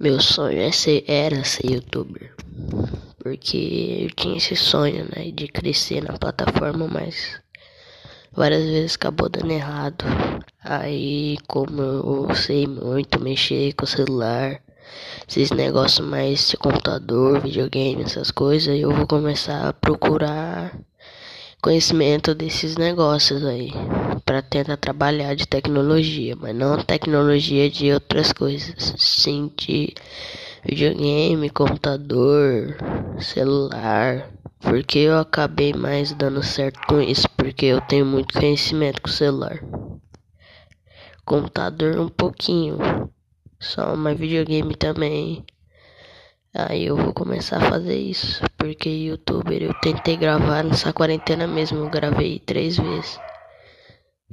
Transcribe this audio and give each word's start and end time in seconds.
Meu 0.00 0.18
sonho 0.18 0.58
é 0.62 0.72
ser, 0.72 1.04
era 1.06 1.44
ser 1.44 1.72
youtuber. 1.72 2.34
Porque 3.22 4.06
eu 4.06 4.10
tinha 4.16 4.38
esse 4.38 4.56
sonho, 4.56 5.06
né? 5.14 5.30
De 5.30 5.46
crescer 5.46 6.02
na 6.02 6.16
plataforma, 6.16 6.88
mas 6.88 7.38
várias 8.32 8.64
vezes 8.64 8.94
acabou 8.94 9.28
dando 9.28 9.50
errado. 9.50 10.06
Aí, 10.64 11.36
como 11.46 11.82
eu 11.82 12.34
sei 12.34 12.66
muito 12.66 13.20
mexer 13.20 13.74
com 13.74 13.84
o 13.84 13.86
celular, 13.86 14.62
esses 15.28 15.50
negócios 15.50 16.08
mais 16.08 16.48
de 16.48 16.56
computador, 16.56 17.38
videogame, 17.42 18.02
essas 18.02 18.30
coisas, 18.30 18.80
eu 18.80 18.90
vou 18.90 19.06
começar 19.06 19.68
a 19.68 19.74
procurar 19.74 20.80
conhecimento 21.60 22.34
desses 22.34 22.74
negócios 22.78 23.44
aí 23.44 23.70
para 24.30 24.42
tentar 24.42 24.76
trabalhar 24.76 25.34
de 25.34 25.44
tecnologia, 25.44 26.36
mas 26.36 26.54
não 26.54 26.80
tecnologia 26.84 27.68
de 27.68 27.92
outras 27.92 28.32
coisas, 28.32 28.94
sim 28.96 29.50
de 29.56 29.92
videogame, 30.64 31.50
computador, 31.50 32.76
celular, 33.18 34.30
porque 34.60 35.00
eu 35.00 35.18
acabei 35.18 35.72
mais 35.72 36.12
dando 36.12 36.44
certo 36.44 36.78
com 36.86 37.00
isso, 37.00 37.28
porque 37.30 37.66
eu 37.66 37.80
tenho 37.80 38.06
muito 38.06 38.38
conhecimento 38.38 39.02
com 39.02 39.08
celular. 39.08 39.58
Computador 41.24 41.98
um 41.98 42.08
pouquinho, 42.08 42.78
só 43.58 43.96
mais 43.96 44.16
videogame 44.16 44.76
também. 44.76 45.44
Aí 46.54 46.86
eu 46.86 46.96
vou 46.96 47.12
começar 47.12 47.56
a 47.56 47.68
fazer 47.68 47.98
isso, 47.98 48.44
porque 48.56 48.88
youtuber 48.88 49.60
eu 49.60 49.74
tentei 49.74 50.16
gravar 50.16 50.62
nessa 50.62 50.92
quarentena 50.92 51.48
mesmo, 51.48 51.78
eu 51.78 51.90
gravei 51.90 52.38
três 52.38 52.76
vezes. 52.76 53.18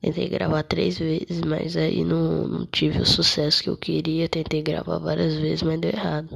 Tentei 0.00 0.28
gravar 0.28 0.62
três 0.62 0.98
vezes, 0.98 1.40
mas 1.42 1.76
aí 1.76 2.04
não, 2.04 2.46
não 2.46 2.66
tive 2.66 3.00
o 3.00 3.06
sucesso 3.06 3.62
que 3.62 3.70
eu 3.70 3.76
queria. 3.76 4.28
Tentei 4.28 4.62
gravar 4.62 4.98
várias 4.98 5.34
vezes, 5.34 5.62
mas 5.62 5.80
deu 5.80 5.90
errado. 5.90 6.28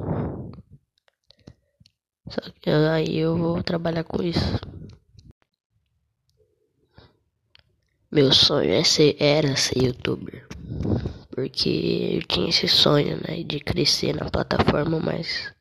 Só 2.29 2.41
que 2.59 2.69
aí 2.69 3.17
eu 3.17 3.37
vou 3.37 3.63
trabalhar 3.63 4.03
com 4.03 4.21
isso. 4.21 4.59
Meu 8.11 8.31
sonho 8.31 8.71
é 8.71 8.83
ser, 8.83 9.15
era 9.19 9.55
ser 9.55 9.83
youtuber. 9.83 10.47
Porque 11.31 12.19
eu 12.19 12.27
tinha 12.27 12.49
esse 12.49 12.67
sonho, 12.67 13.17
né, 13.27 13.43
de 13.43 13.59
crescer 13.59 14.13
na 14.13 14.29
plataforma, 14.29 14.99
mas 14.99 15.53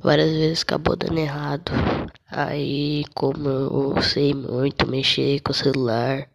várias 0.00 0.30
vezes 0.30 0.62
acabou 0.62 0.96
dando 0.96 1.18
errado. 1.18 1.70
Aí, 2.28 3.04
como 3.14 3.48
eu 3.48 4.02
sei 4.02 4.34
muito 4.34 4.88
mexer 4.88 5.40
com 5.40 5.52
o 5.52 5.54
celular, 5.54 6.28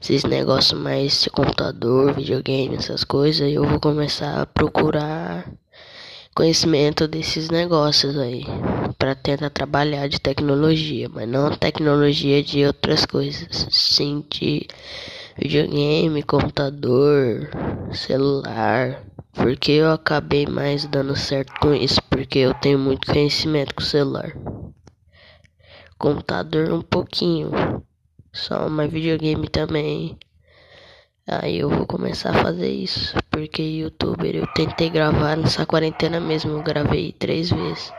esses 0.00 0.24
negócios 0.24 0.78
mais 0.78 1.22
de 1.22 1.30
computador, 1.30 2.14
videogame, 2.14 2.76
essas 2.76 3.04
coisas, 3.04 3.52
eu 3.52 3.64
vou 3.64 3.80
começar 3.80 4.42
a 4.42 4.46
procurar 4.46 5.50
conhecimento 6.34 7.08
desses 7.08 7.48
negócios 7.48 8.18
aí 8.18 8.44
para 8.98 9.14
tentar 9.14 9.48
trabalhar 9.48 10.06
de 10.06 10.20
tecnologia, 10.20 11.08
mas 11.08 11.26
não 11.26 11.50
tecnologia 11.56 12.42
de 12.42 12.64
outras 12.66 13.06
coisas, 13.06 13.66
sim 13.70 14.22
de 14.30 14.66
videogame, 15.38 16.22
computador, 16.22 17.50
celular, 17.92 19.02
porque 19.32 19.72
eu 19.72 19.90
acabei 19.92 20.46
mais 20.46 20.86
dando 20.86 21.16
certo 21.16 21.52
com 21.60 21.74
isso, 21.74 22.00
porque 22.10 22.38
eu 22.38 22.54
tenho 22.54 22.78
muito 22.78 23.10
conhecimento 23.10 23.74
com 23.74 23.82
celular. 23.82 24.32
Computador 25.98 26.72
um 26.72 26.82
pouquinho, 26.82 27.50
só 28.36 28.68
mais 28.68 28.90
videogame 28.90 29.48
também. 29.48 30.18
Aí 31.26 31.58
eu 31.58 31.68
vou 31.68 31.86
começar 31.86 32.30
a 32.30 32.42
fazer 32.42 32.70
isso, 32.70 33.16
porque 33.30 33.60
youtuber 33.62 34.36
eu 34.36 34.46
tentei 34.54 34.88
gravar 34.88 35.36
nessa 35.36 35.66
quarentena 35.66 36.20
mesmo, 36.20 36.52
eu 36.52 36.62
gravei 36.62 37.12
três 37.12 37.50
vezes. 37.50 37.92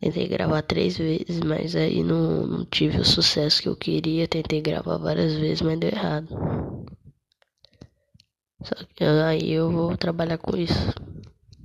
Tentei 0.00 0.28
gravar 0.28 0.62
três 0.62 0.96
vezes, 0.98 1.40
mas 1.40 1.74
aí 1.76 2.02
não, 2.02 2.46
não 2.46 2.64
tive 2.64 2.98
o 2.98 3.04
sucesso 3.04 3.62
que 3.62 3.68
eu 3.68 3.76
queria. 3.76 4.28
Tentei 4.28 4.60
gravar 4.60 4.96
várias 4.98 5.34
vezes, 5.34 5.62
mas 5.62 5.78
deu 5.78 5.90
errado. 5.90 6.28
Só 8.62 8.74
que 8.94 9.04
aí 9.04 9.52
eu 9.52 9.70
vou 9.70 9.96
trabalhar 9.96 10.38
com 10.38 10.56
isso. 10.56 10.92